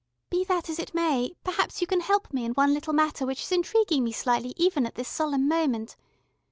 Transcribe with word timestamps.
"Be 0.31 0.43
that 0.45 0.67
as 0.67 0.79
it 0.79 0.95
may, 0.95 1.35
perhaps 1.43 1.79
you 1.79 1.85
can 1.85 1.99
help 1.99 2.33
me 2.33 2.43
in 2.43 2.53
one 2.53 2.73
little 2.73 2.91
matter 2.91 3.23
which 3.23 3.43
is 3.43 3.51
intriguing 3.51 4.03
me 4.03 4.11
slightly 4.11 4.55
even 4.57 4.87
at 4.87 4.95
this 4.95 5.07
solemn 5.07 5.47
moment. 5.47 5.95